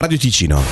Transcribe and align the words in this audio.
Radio 0.00 0.16
Ticino. 0.16 0.62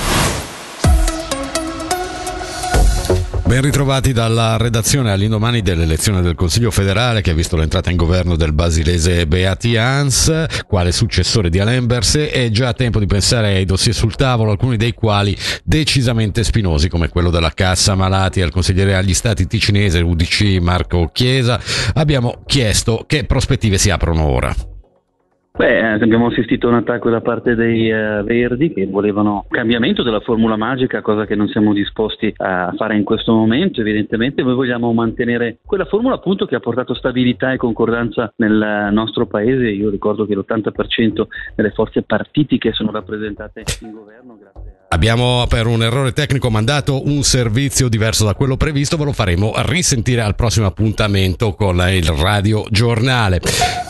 Ben 3.45 3.61
ritrovati 3.61 4.13
dalla 4.13 4.55
redazione 4.55 5.11
all'indomani 5.11 5.61
dell'elezione 5.61 6.21
del 6.21 6.33
Consiglio 6.33 6.71
federale 6.71 7.19
che 7.19 7.31
ha 7.31 7.33
visto 7.33 7.57
l'entrata 7.57 7.89
in 7.91 7.97
governo 7.97 8.37
del 8.37 8.53
basilese 8.53 9.27
Beati 9.27 9.75
Hans, 9.75 10.45
quale 10.65 10.93
successore 10.93 11.49
di 11.49 11.59
Alain 11.59 11.87
Berset. 11.87 12.31
È 12.31 12.49
già 12.51 12.71
tempo 12.71 12.99
di 12.99 13.05
pensare 13.05 13.55
ai 13.55 13.65
dossier 13.65 13.93
sul 13.93 14.15
tavolo, 14.15 14.51
alcuni 14.51 14.77
dei 14.77 14.93
quali 14.93 15.35
decisamente 15.61 16.45
spinosi, 16.45 16.87
come 16.87 17.09
quello 17.09 17.29
della 17.29 17.51
Cassa 17.51 17.95
Malati 17.95 18.39
al 18.39 18.51
consigliere 18.51 18.95
agli 18.95 19.13
stati 19.13 19.45
ticinese 19.45 19.99
UDC 19.99 20.59
Marco 20.61 21.09
Chiesa. 21.11 21.59
Abbiamo 21.95 22.43
chiesto 22.45 23.03
che 23.05 23.25
prospettive 23.25 23.77
si 23.77 23.89
aprono 23.89 24.23
ora. 24.23 24.55
Beh, 25.57 25.79
eh, 25.79 25.83
abbiamo 26.03 26.27
assistito 26.27 26.67
a 26.67 26.69
un 26.69 26.75
attacco 26.75 27.09
da 27.09 27.19
parte 27.19 27.55
dei 27.55 27.89
uh, 27.89 28.23
Verdi 28.23 28.71
che 28.71 28.85
volevano 28.85 29.47
cambiamento 29.49 30.03
della 30.03 30.19
formula 30.19 30.55
magica, 30.55 31.01
cosa 31.01 31.25
che 31.25 31.33
non 31.33 31.47
siamo 31.47 31.73
disposti 31.73 32.31
a 32.37 32.71
fare 32.77 32.95
in 32.95 33.03
questo 33.03 33.33
momento. 33.33 33.81
Evidentemente 33.81 34.43
noi 34.43 34.53
vogliamo 34.53 34.93
mantenere 34.93 35.57
quella 35.65 35.85
formula 35.85 36.13
appunto 36.13 36.45
che 36.45 36.53
ha 36.53 36.59
portato 36.59 36.93
stabilità 36.93 37.53
e 37.53 37.57
concordanza 37.57 38.31
nel 38.35 38.89
nostro 38.91 39.25
paese. 39.25 39.67
Io 39.69 39.89
ricordo 39.89 40.27
che 40.27 40.35
l'80% 40.35 41.25
delle 41.55 41.71
forze 41.71 42.03
partitiche 42.03 42.71
sono 42.73 42.91
rappresentate 42.91 43.63
in 43.81 43.93
governo 43.93 44.37
grazie 44.39 44.71
a... 44.89 44.93
Abbiamo 44.93 45.43
per 45.49 45.65
un 45.65 45.81
errore 45.81 46.11
tecnico 46.11 46.51
mandato 46.51 47.01
un 47.03 47.23
servizio 47.23 47.89
diverso 47.89 48.25
da 48.25 48.35
quello 48.35 48.57
previsto, 48.57 48.95
ve 48.95 49.05
lo 49.05 49.11
faremo 49.11 49.53
risentire 49.65 50.21
al 50.21 50.35
prossimo 50.35 50.67
appuntamento 50.67 51.53
con 51.53 51.77
il 51.89 52.05
Radio 52.05 52.63
Giornale. 52.69 53.86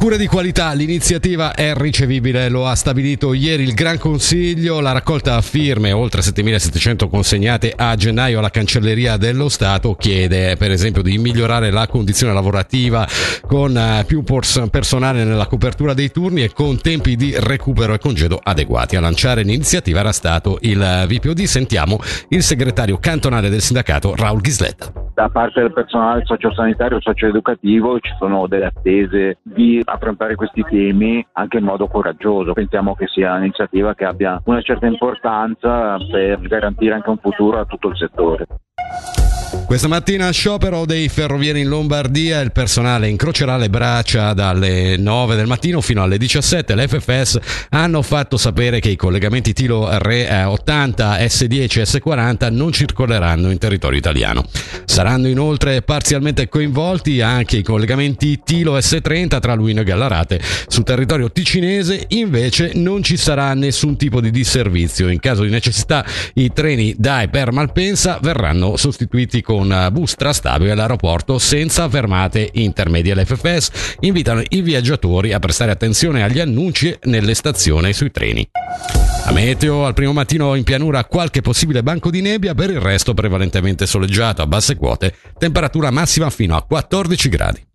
Cura 0.00 0.16
di 0.16 0.28
qualità, 0.28 0.72
l'iniziativa 0.72 1.52
è 1.52 1.74
ricevibile, 1.74 2.48
lo 2.48 2.66
ha 2.66 2.74
stabilito 2.74 3.34
ieri 3.34 3.64
il 3.64 3.74
Gran 3.74 3.98
Consiglio, 3.98 4.80
la 4.80 4.92
raccolta 4.92 5.38
firme, 5.42 5.92
oltre 5.92 6.22
7.700 6.22 7.06
consegnate 7.10 7.74
a 7.76 7.94
gennaio 7.96 8.38
alla 8.38 8.48
Cancelleria 8.48 9.18
dello 9.18 9.50
Stato, 9.50 9.94
chiede 9.96 10.56
per 10.56 10.70
esempio 10.70 11.02
di 11.02 11.18
migliorare 11.18 11.70
la 11.70 11.86
condizione 11.86 12.32
lavorativa 12.32 13.06
con 13.46 13.76
eh, 13.76 14.04
più 14.06 14.24
personale 14.24 15.22
nella 15.22 15.46
copertura 15.46 15.92
dei 15.92 16.10
turni 16.10 16.44
e 16.44 16.52
con 16.54 16.80
tempi 16.80 17.14
di 17.14 17.34
recupero 17.36 17.92
e 17.92 17.98
congedo 17.98 18.40
adeguati. 18.42 18.96
A 18.96 19.00
lanciare 19.00 19.42
l'iniziativa 19.42 20.00
era 20.00 20.12
stato 20.12 20.56
il 20.62 21.04
VPOD, 21.08 21.42
sentiamo 21.42 22.00
il 22.30 22.42
segretario 22.42 22.96
cantonale 22.98 23.50
del 23.50 23.60
sindacato 23.60 24.16
Raul 24.16 24.40
Ghisletta. 24.40 24.99
Da 25.20 25.28
parte 25.28 25.60
del 25.60 25.74
personale 25.74 26.24
sociosanitario 26.24 26.96
e 26.96 27.02
socioeducativo 27.02 28.00
ci 28.00 28.10
sono 28.18 28.46
delle 28.46 28.64
attese 28.64 29.36
di 29.42 29.82
affrontare 29.84 30.34
questi 30.34 30.62
temi 30.62 31.22
anche 31.32 31.58
in 31.58 31.64
modo 31.64 31.88
coraggioso. 31.88 32.54
Pensiamo 32.54 32.94
che 32.94 33.06
sia 33.06 33.34
un'iniziativa 33.34 33.94
che 33.94 34.06
abbia 34.06 34.40
una 34.46 34.62
certa 34.62 34.86
importanza 34.86 35.98
per 36.10 36.40
garantire 36.40 36.94
anche 36.94 37.10
un 37.10 37.18
futuro 37.18 37.58
a 37.58 37.66
tutto 37.66 37.88
il 37.88 37.98
settore. 37.98 38.46
Questa 39.50 39.88
mattina 39.88 40.30
sciopero 40.30 40.84
dei 40.84 41.08
ferrovieri 41.08 41.60
in 41.60 41.68
Lombardia, 41.68 42.40
il 42.40 42.52
personale 42.52 43.08
incrocerà 43.08 43.56
le 43.56 43.68
braccia 43.68 44.32
dalle 44.32 44.96
9 44.96 45.34
del 45.34 45.48
mattino 45.48 45.80
fino 45.80 46.02
alle 46.02 46.18
17. 46.18 46.74
L'FFS 46.76 47.38
hanno 47.70 48.02
fatto 48.02 48.36
sapere 48.36 48.78
che 48.78 48.90
i 48.90 48.96
collegamenti 48.96 49.52
Tilo 49.52 49.88
R80, 49.88 51.18
S10 51.20 51.78
e 51.78 51.82
S40 51.82 52.52
non 52.52 52.70
circoleranno 52.70 53.50
in 53.50 53.58
territorio 53.58 53.98
italiano. 53.98 54.44
Saranno 54.84 55.26
inoltre 55.26 55.82
parzialmente 55.82 56.48
coinvolti 56.48 57.20
anche 57.20 57.58
i 57.58 57.62
collegamenti 57.62 58.40
Tilo 58.44 58.76
S30 58.76 59.40
tra 59.40 59.54
Luino 59.54 59.80
e 59.80 59.84
Gallarate. 59.84 60.40
Su 60.68 60.82
territorio 60.82 61.30
ticinese 61.30 62.04
invece 62.08 62.72
non 62.74 63.02
ci 63.02 63.16
sarà 63.16 63.54
nessun 63.54 63.96
tipo 63.96 64.20
di 64.20 64.30
disservizio. 64.30 65.08
In 65.08 65.18
caso 65.18 65.42
di 65.42 65.50
necessità 65.50 66.04
i 66.34 66.52
treni 66.52 66.94
da 66.96 67.22
e 67.22 67.28
per 67.28 67.52
Malpensa 67.52 68.18
verranno 68.20 68.76
sostituiti 68.76 69.39
con 69.42 69.60
con 69.60 69.88
bus 69.92 70.14
trastabile 70.14 70.70
all'aeroporto 70.72 71.38
senza 71.38 71.88
fermate 71.88 72.48
intermedie. 72.54 73.14
L'FFS 73.14 73.96
invitano 74.00 74.42
i 74.48 74.62
viaggiatori 74.62 75.32
a 75.32 75.38
prestare 75.38 75.70
attenzione 75.70 76.22
agli 76.22 76.40
annunci 76.40 76.96
nelle 77.04 77.34
stazioni 77.34 77.90
e 77.90 77.92
sui 77.92 78.10
treni. 78.10 78.48
A 79.24 79.32
meteo, 79.32 79.84
al 79.84 79.94
primo 79.94 80.12
mattino 80.12 80.54
in 80.54 80.64
pianura 80.64 81.04
qualche 81.04 81.42
possibile 81.42 81.82
banco 81.82 82.10
di 82.10 82.22
nebbia, 82.22 82.54
per 82.54 82.70
il 82.70 82.80
resto 82.80 83.12
prevalentemente 83.12 83.86
soleggiato 83.86 84.40
a 84.40 84.46
basse 84.46 84.76
quote, 84.76 85.14
temperatura 85.38 85.90
massima 85.90 86.30
fino 86.30 86.56
a 86.56 86.62
14 86.62 87.28
gradi. 87.28 87.69